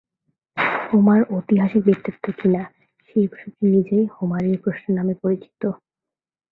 Homer 0.85 1.21
ঐতিহাসিক 1.31 1.81
ব্যক্তিত্ব 1.85 2.25
কিনা, 2.39 2.61
সেই 3.07 3.25
প্রশ্নটি 3.27 3.63
নিজেই 3.73 4.05
"হোমারীয় 4.15 4.57
প্রশ্ন" 4.63 4.85
নামে 4.97 5.13
পরিচিত। 5.23 5.61